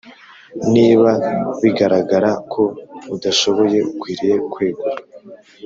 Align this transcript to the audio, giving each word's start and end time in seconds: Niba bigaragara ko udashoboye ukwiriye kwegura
Niba 0.73 1.11
bigaragara 1.61 2.31
ko 2.51 2.63
udashoboye 3.15 3.77
ukwiriye 3.91 4.35
kwegura 4.51 4.97